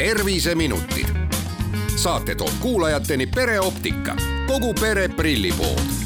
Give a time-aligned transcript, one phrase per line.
[0.00, 1.06] terviseminutid.
[1.96, 5.99] saate toob kuulajateni pereoptika, kogu pere prillipood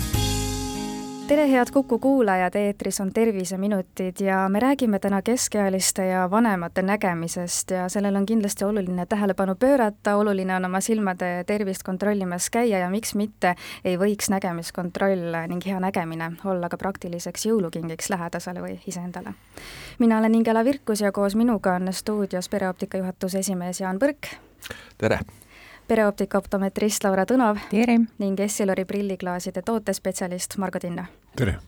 [1.28, 7.70] tere, head Kuku kuulajad, eetris on Terviseminutid ja me räägime täna keskealiste ja vanemate nägemisest
[7.70, 12.90] ja sellele on kindlasti oluline tähelepanu pöörata, oluline on oma silmade tervist kontrollimas käia ja
[12.90, 19.32] miks mitte ei võiks nägemiskontroll ning hea nägemine olla ka praktiliseks jõulukingiks lähedasele või iseendale.
[19.98, 24.36] mina olen Ingela Virkus ja koos minuga on stuudios pereoptika juhatuse esimees Jaan Põrk.
[24.98, 25.18] tere!
[25.88, 27.98] Pereoptika optometrist Laura tere!
[28.18, 31.06] ning Essilori prilliklaaside tootespetsialist Margo Tinna.
[31.36, 31.58] tere!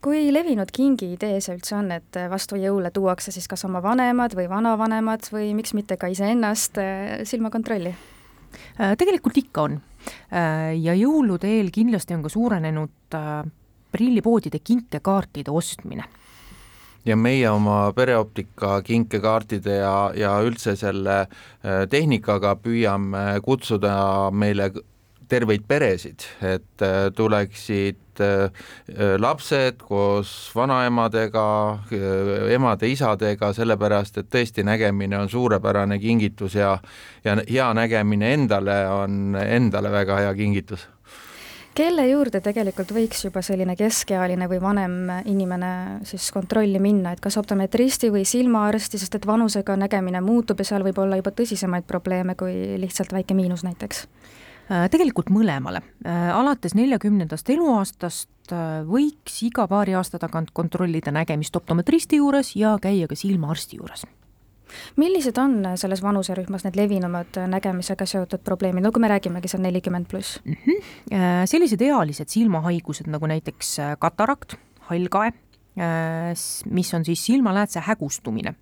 [0.00, 4.36] kui levinud kingi idee see üldse on, et vastu jõule tuuakse siis kas oma vanemad
[4.38, 7.94] või vanavanemad või miks mitte ka iseennast eh, silmakontrolli?
[8.80, 9.80] Äh, tegelikult ikka on.
[10.32, 13.42] Äh, ja jõulude eel kindlasti on ka suurenenud äh,
[13.92, 16.06] prillipoodide kinkekaartide ostmine
[17.08, 23.94] ja meie oma pereoptika kinkekaartide ja, ja üldse selle äh, tehnikaga püüame kutsuda
[24.30, 24.70] meile
[25.28, 28.68] terveid peresid, et äh, tuleksid äh,
[29.20, 31.46] lapsed koos vanaemadega,
[32.56, 36.78] emade-isadega, sellepärast et tõesti nägemine on suurepärane kingitus ja
[37.24, 40.88] ja hea nägemine endale on endale väga hea kingitus
[41.78, 44.96] kelle juurde tegelikult võiks juba selline keskealine või vanem
[45.30, 45.70] inimene
[46.08, 50.86] siis kontrolli minna, et kas optometristi või silmaarsti, sest et vanusega nägemine muutub ja seal
[50.86, 54.06] võib olla juba tõsisemaid probleeme kui lihtsalt väike miinus näiteks?
[54.68, 55.84] Äh, tegelikult mõlemale.
[56.04, 62.74] Äh, alates neljakümnendast eluaastast äh, võiks iga paari aasta tagant kontrollida nägemist optometristi juures ja
[62.82, 64.08] käia ka silmaarsti juures
[64.96, 70.08] millised on selles vanuserühmas need levinumad nägemisega seotud probleemid, no kui me räägimegi seal nelikümmend
[70.10, 70.56] pluss mm?
[70.66, 71.46] -hmm.
[71.46, 74.54] sellised ealised silmahaigused nagu näiteks äh, katarakt,
[74.90, 75.32] hallkae,
[75.78, 76.32] äh,
[76.70, 78.54] mis on siis silmaläätse hägustumine,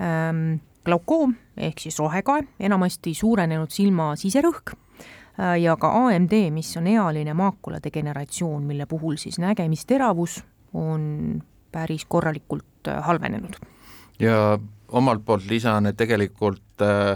[0.00, 4.76] ähm, glaukoom ehk siis rohekae, enamasti suurenenud silma siserõhk
[5.60, 10.44] ja ka AMD, mis on ealine maakula degeneratsioon, mille puhul siis nägemisteravus
[10.74, 13.56] on päris korralikult halvenenud.
[14.18, 14.58] ja
[14.96, 17.14] omalt poolt lisan, et tegelikult äh,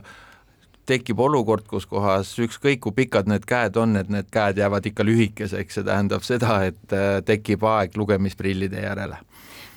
[0.86, 5.06] tekib olukord, kus kohas ükskõik kui pikad need käed on, et need käed jäävad ikka
[5.06, 9.20] lühikeseks, see tähendab seda, et äh, tekib aeg lugemisprillide järele.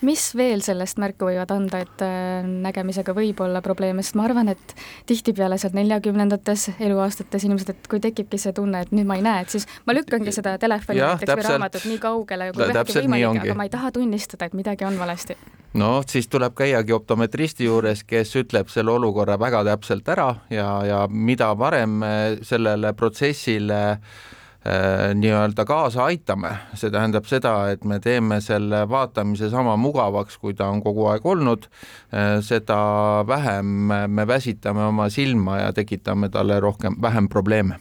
[0.06, 4.52] Mis veel sellest märku võivad anda, et äh, nägemisega võib olla probleeme, sest ma arvan,
[4.54, 4.76] et
[5.10, 9.48] tihtipeale sealt neljakümnendates eluaastates inimesed, et kui tekibki see tunne, et nüüd ma ei näe,
[9.48, 13.42] et siis ma lükkangi seda telefoni ja, näiteks või raamatut nii kaugele, kui vähegi võimalik,
[13.48, 15.40] aga ma ei taha tunnistada, et midagi on valesti.
[15.78, 20.97] No siis tuleb käiagi optometristi juures, kes ütleb selle olukorra väga täpselt ära ja, ja
[21.10, 22.02] mida varem
[22.46, 23.82] sellele protsessile
[24.68, 30.56] äh, nii-öelda kaasa aitame, see tähendab seda, et me teeme selle vaatamise sama mugavaks, kui
[30.58, 31.68] ta on kogu aeg olnud,
[32.12, 32.78] äh, seda
[33.28, 37.80] vähem me väsitame oma silma ja tekitame talle rohkem, vähem probleeme.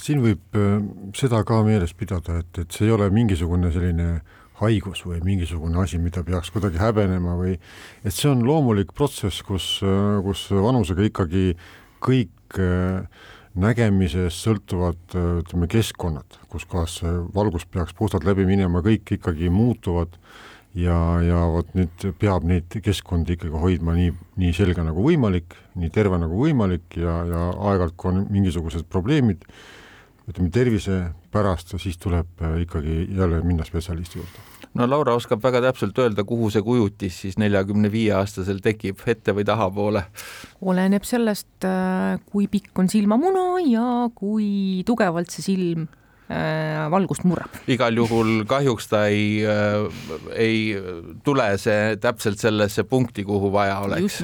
[0.00, 0.78] Siin võib äh,
[1.18, 4.22] seda ka meeles pidada, et, et see ei ole mingisugune selline
[4.62, 7.56] haigus või mingisugune asi, mida peaks kuidagi häbenema või
[8.02, 9.78] et see on loomulik protsess, kus,
[10.26, 11.52] kus vanusega ikkagi
[12.02, 13.04] kõik äh,
[13.58, 20.14] nägemisest sõltuvad ütleme, keskkonnad, kus kohas see valgus peaks puhtalt läbi minema, kõik ikkagi muutuvad
[20.78, 25.92] ja, ja vot nüüd peab neid keskkondi ikkagi hoidma nii, nii selge nagu võimalik, nii
[25.92, 29.44] terve nagu võimalik ja, ja aeg-ajalt, kui on mingisugused probleemid,
[30.30, 31.02] ütleme tervise
[31.32, 36.24] pärast, siis tuleb äh, ikkagi jälle minna spetsialisti juurde no Laura oskab väga täpselt öelda,
[36.28, 40.04] kuhu see kujutis siis neljakümne viie aastasel tekib, ette või tahapoole?
[40.60, 45.86] oleneb sellest, äh, kui pikk on silmamuna ja kui tugevalt see silm
[46.32, 47.60] äh, valgust murrab.
[47.70, 50.62] igal juhul kahjuks ta ei äh,, ei
[51.24, 54.22] tule see täpselt sellesse punkti, kuhu vaja oleks.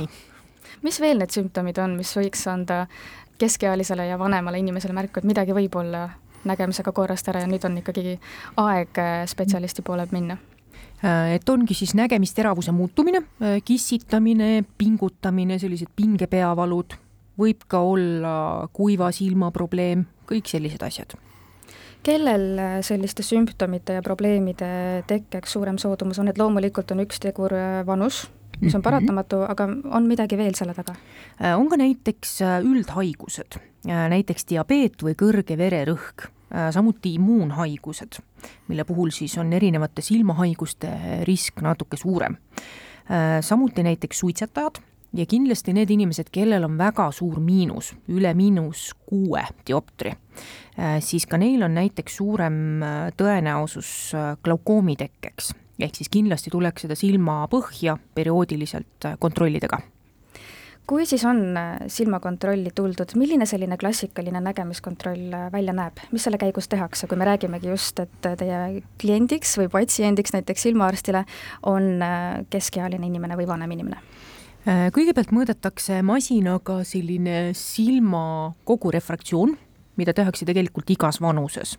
[0.82, 2.86] mis veel need sümptomid on, mis võiks anda
[3.38, 6.08] keskealisele ja vanemale inimesele märku, et midagi võib olla
[6.48, 8.16] nägemisega korrast ära ja nüüd on ikkagi
[8.60, 10.38] aeg äh, spetsialisti poole minna
[11.04, 16.96] äh, et ongi siis nägemisteravuse muutumine, äh, kissitamine, pingutamine, sellised pingepeavalud,
[17.38, 18.34] võib ka olla
[18.74, 21.14] kuiva silma probleem, kõik sellised asjad.
[22.02, 27.52] kellel selliste sümptomite ja probleemide tekkeks suurem soodumus on, et loomulikult on üks tegur
[27.86, 28.26] vanus,
[28.60, 28.84] mis on mhm.
[28.84, 30.94] paratamatu, aga on midagi veel selle taga?
[31.58, 36.28] on ka näiteks üldhaigused näiteks diabeet või kõrge vererõhk,
[36.70, 38.20] samuti immuunhaigused,
[38.68, 40.90] mille puhul siis on erinevate silmahaiguste
[41.28, 42.36] risk natuke suurem.
[43.10, 44.80] Äh, samuti näiteks suitsetajad
[45.12, 50.12] ja kindlasti need inimesed, kellel on väga suur miinus, üle miinus kuue dioptri,
[51.00, 52.58] siis ka neil on näiteks suurem
[53.16, 54.12] tõenäosus
[54.44, 59.80] glaukoomi tekkeks, ehk siis kindlasti tuleks seda silmapõhja perioodiliselt kontrollida ka
[60.88, 66.40] kui siis on äh, silmakontrolli tuldud, milline selline klassikaline nägemiskontroll äh, välja näeb, mis selle
[66.40, 71.24] käigus tehakse, kui me räägimegi just, et äh, teie kliendiks või patsiendiks näiteks silmaarstile
[71.68, 72.02] on
[72.50, 74.02] keskealine inimene või vanem inimene?
[74.92, 79.54] kõigepealt mõõdetakse masinaga selline silma kogurefraktsioon,
[79.96, 81.76] mida tehakse tegelikult igas vanuses.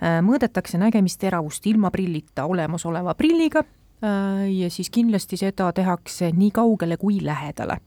[0.00, 3.64] mõõdetakse nägemisteravust ilma prillita olemasoleva prilliga
[4.02, 7.80] ja siis kindlasti seda tehakse nii kaugele kui lähedale.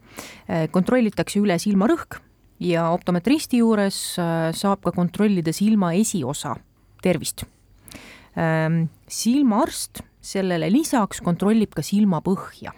[0.49, 2.19] Äh, kontrollitakse üle silmarõhk
[2.63, 6.55] ja optometristi juures äh, saab ka kontrollida silma esiosa
[7.03, 7.45] tervist.
[8.37, 12.73] Ähm, silmaarst sellele lisaks kontrollib ka silmapõhja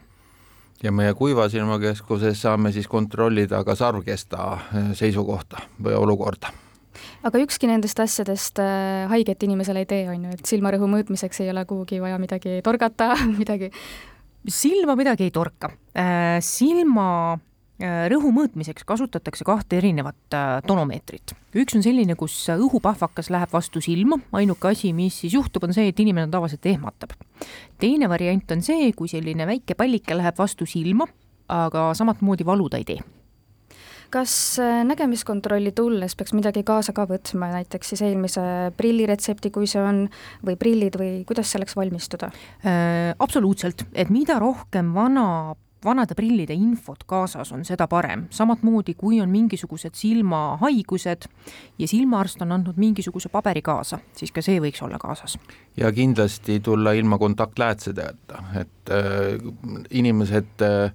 [0.83, 4.47] ja meie Kuiva silmakeskuses saame siis kontrollida ka sarvkesta
[4.97, 6.51] seisukohta või olukorda
[7.25, 11.51] aga ükski nendest asjadest äh, haiget inimesele ei tee, on ju, et silmarõhu mõõtmiseks ei
[11.53, 13.71] ole kuhugi vaja midagi torgata, midagi
[14.45, 15.71] silma midagi ei torka.
[15.97, 20.37] Äh, silma äh, rõhu mõõtmiseks kasutatakse kahte erinevat
[20.67, 21.35] tonomeetrit.
[21.55, 25.89] üks on selline, kus õhupahvakas läheb vastu silma, ainuke asi, mis siis juhtub, on see,
[25.91, 27.17] et inimene tavaliselt ehmatab.
[27.79, 31.07] teine variant on see, kui selline väike pallike läheb vastu silma,
[31.49, 33.03] aga samamoodi valu ta ei tee
[34.13, 38.45] kas äh, nägemiskontrolli tulles peaks midagi kaasa ka võtma, näiteks siis eelmise
[38.77, 40.05] prilliretsepti, kui see on,
[40.45, 42.31] või prillid või kuidas selleks valmistuda
[42.65, 43.13] äh,?
[43.19, 45.55] absoluutselt, et mida rohkem vana
[45.85, 48.27] vanade prillide infot kaasas on, seda parem.
[48.29, 51.29] samamoodi, kui on mingisugused silmahaigused
[51.79, 55.37] ja silmaarst on andnud mingisuguse paberi kaasa, siis ka see võiks olla kaasas.
[55.77, 59.39] ja kindlasti tulla ilma kontaktläätsedeta, et äh,
[59.89, 60.91] inimesed äh,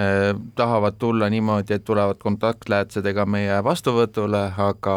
[0.00, 4.94] Äh, tahavad tulla niimoodi, et tulevad kontaktläätsedega meie vastuvõtule, aga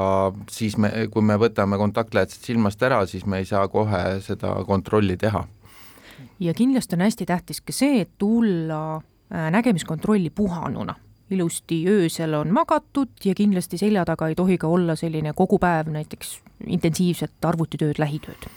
[0.51, 5.18] siis me, kui me võtame kontaktläätsed silmast ära, siis me ei saa kohe seda kontrolli
[5.18, 5.44] teha.
[6.40, 10.95] ja kindlasti on hästi tähtis ka see, et tulla nägemiskontrolli puhanuna
[11.31, 15.89] ilusti öösel on magatud ja kindlasti selja taga ei tohi ka olla selline kogu päev
[15.93, 16.35] näiteks
[16.67, 18.51] intensiivset arvutitööd, lähitööd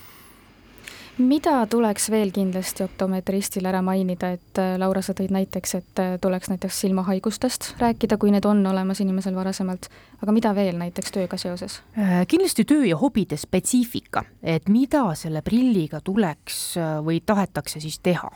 [1.19, 6.17] mida tuleks veel kindlasti optometristil ära mainida, et äh, Laura, sa tõid näiteks, et äh,
[6.21, 9.89] tuleks näiteks silmahaigustest rääkida, kui need on olemas inimesel varasemalt,
[10.21, 11.81] aga mida veel näiteks tööga seoses?
[11.99, 18.31] Äh, kindlasti töö ja hobide spetsiifika, et mida selle prilliga tuleks või tahetakse siis teha.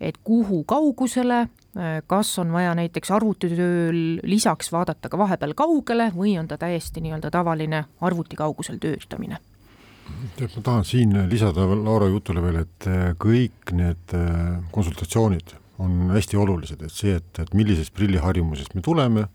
[0.00, 1.46] et kuhu kaugusele,
[2.06, 7.32] kas on vaja näiteks arvutitööl lisaks vaadata ka vahepeal kaugele või on ta täiesti nii-öelda
[7.34, 9.40] tavaline arvuti kaugusel töötamine
[10.36, 16.12] tead, ma tahan siin lisada Laura jutule veel, et äh, kõik need äh, konsultatsioonid on
[16.14, 19.26] hästi olulised, et see, et, et millisest prilliharjumusest me tuleme,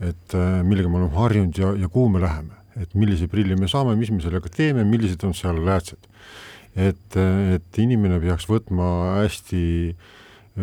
[0.00, 3.68] et äh, millega me oleme harjunud ja, ja kuhu me läheme, et millise prilli me
[3.70, 6.08] saame, mis me sellega teeme, millised on seal läätsed.
[6.78, 8.84] et, et inimene peaks võtma
[9.16, 9.62] hästi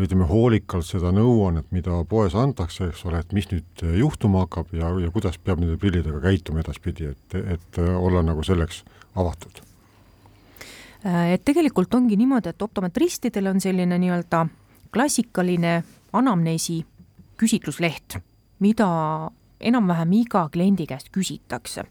[0.04, 4.92] ütleme hoolikalt seda nõuannet, mida poes antakse, eks ole, et mis nüüd juhtuma hakkab ja,
[5.02, 8.84] ja kuidas peab nende prillidega käituma edaspidi, et, et olla nagu selleks
[9.18, 9.62] avatud?
[11.06, 14.46] Äh, et tegelikult ongi niimoodi, et optometristidel on selline nii-öelda
[14.94, 15.82] klassikaline
[16.18, 16.82] anamneesi
[17.38, 18.18] küsitlusleht,
[18.64, 18.88] mida
[19.60, 21.86] enam-vähem iga kliendi käest küsitakse.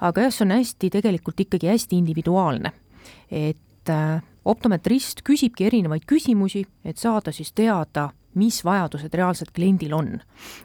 [0.00, 2.72] aga jah, see on hästi, tegelikult ikkagi hästi individuaalne.
[3.30, 8.08] et äh, optometrist küsibki erinevaid küsimusi, et saada siis teada,
[8.38, 10.18] mis vajadused reaalselt kliendil on.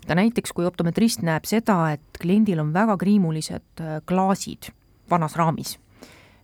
[0.07, 4.71] ka näiteks, kui optometrist näeb seda, et kliendil on väga kriimulised äh, klaasid
[5.09, 5.77] vanas raamis,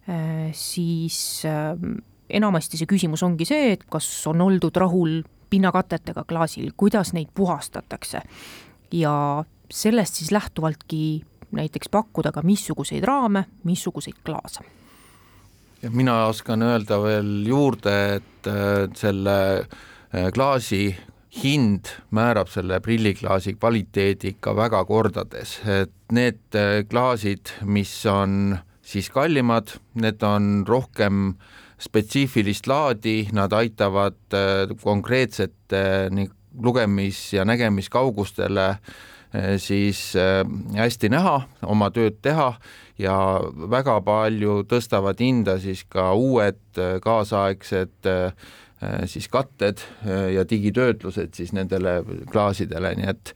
[0.09, 5.19] Äh, siis ähm, enamasti see küsimus ongi see, et kas on oldud rahul
[5.53, 8.21] pinnakatetega klaasil, kuidas neid puhastatakse
[8.95, 9.13] ja
[9.69, 11.01] sellest siis lähtuvaltki
[11.53, 14.65] näiteks pakkuda ka missuguseid raame, missuguseid klaase.
[15.81, 20.95] Ja mina oskan öelda veel juurde, et äh, selle äh, klaasi
[21.43, 26.57] hind määrab selle prilliklaasi kvaliteedi ikka väga kordades, et need
[26.89, 31.35] klaasid, mis on siis kallimad, need on rohkem
[31.79, 36.09] spetsiifilist laadi, nad aitavad äh, konkreetsete
[36.59, 38.97] lugemis- ja nägemiskaugustele äh,
[39.57, 40.41] siis äh,
[40.77, 42.53] hästi näha, oma tööd teha
[42.99, 43.15] ja
[43.71, 48.09] väga palju tõstavad hinda siis ka uued kaasaegsed
[49.11, 49.81] siis katted
[50.33, 51.97] ja digitöötlused siis nendele
[52.31, 53.33] klaasidele, nii et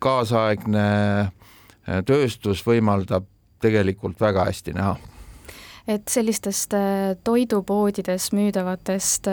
[0.00, 0.84] kaasaegne
[2.08, 3.26] tööstus võimaldab
[3.60, 4.96] tegelikult väga hästi näha.
[5.88, 6.74] et sellistest
[7.24, 9.28] toidupoodides müüdavatest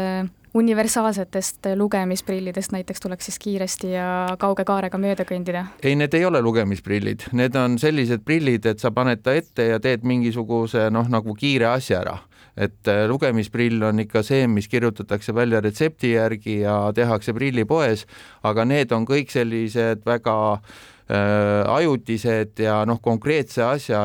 [0.56, 4.08] universaalsetest lugemisprillidest näiteks tuleks siis kiiresti ja
[4.40, 5.66] kauge kaarega mööda kõndida?
[5.84, 9.82] ei, need ei ole lugemisprillid, need on sellised prillid, et sa paned ta ette ja
[9.84, 12.18] teed mingisuguse noh, nagu kiire asja ära.
[12.56, 18.06] et äh, lugemisprill on ikka see, mis kirjutatakse välja retsepti järgi ja tehakse prillipoes,
[18.44, 24.00] aga need on kõik sellised väga äh, ajutised ja noh, konkreetse asja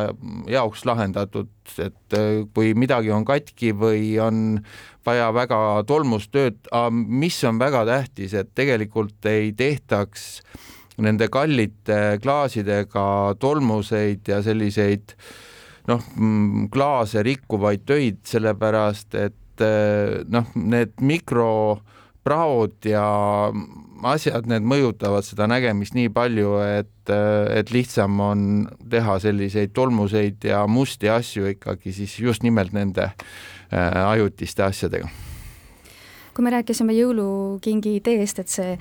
[0.50, 1.48] jaoks lahendatud,
[1.80, 4.58] et äh, kui midagi on katki või on
[5.06, 10.42] vaja väga tolmustööd, mis on väga tähtis, et tegelikult ei tehtaks
[11.00, 13.06] nende kallite klaasidega
[13.40, 15.30] tolmuseid ja selliseid äh,
[15.90, 20.96] noh, mm, klaase rikkuvaid töid, sellepärast et eh, noh, need
[22.20, 23.52] mikropraod ja
[24.02, 30.66] asjad, need mõjutavad seda nägemist nii palju, et, et lihtsam on teha selliseid tolmuseid ja
[30.66, 33.10] musti asju ikkagi siis just nimelt nende
[33.72, 35.08] äh, ajutiste asjadega
[36.40, 38.76] kui me rääkisime jõulukingi ideest, et see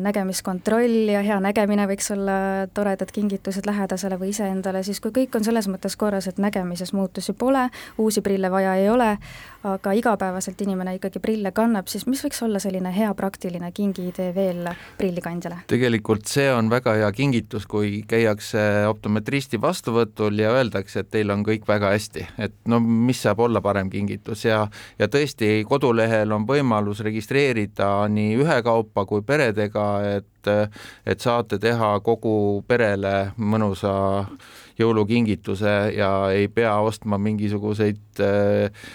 [0.00, 5.44] nägemiskontroll ja hea nägemine võiks olla toredad kingitused lähedasele või iseendale, siis kui kõik on
[5.46, 9.12] selles mõttes korras, et nägemises muutusi pole, uusi prille vaja ei ole,
[9.66, 14.66] aga igapäevaselt inimene ikkagi prille kannab, siis mis võiks olla selline hea praktiline kingiidee veel
[14.98, 15.62] prillikandjale?
[15.70, 21.44] tegelikult see on väga hea kingitus, kui käiakse optometristi vastuvõtul ja öeldakse, et teil on
[21.46, 24.66] kõik väga hästi, et no mis saab olla parem kingitus ja,
[24.98, 29.86] ja tõesti, kodulehel on võimalus registreerida nii ühekaupa kui peredega
[30.16, 30.50] et,
[31.06, 33.96] et saate teha kogu perele mõnusa
[34.78, 38.86] jõulukingituse ja ei pea ostma mingisuguseid äh,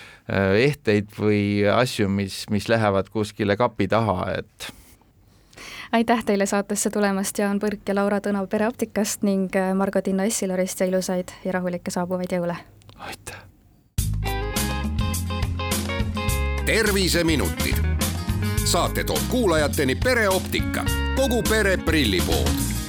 [0.62, 4.72] ehteid või asju, mis, mis lähevad kuskile kapi taha, et
[5.92, 10.88] aitäh teile saatesse tulemast, Jaan Põrk ja Laura Tõnav Pereoptikast ning Margo Tinno Essilorist ja
[10.88, 12.58] ilusaid ja rahulikke saabuvaid jõule!
[13.02, 13.42] aitäh!
[16.66, 17.81] terviseminutid
[18.66, 22.81] saate toob kuulajateni pereoptika, kogu pere prillipood